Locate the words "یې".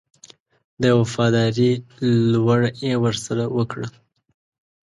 2.85-2.93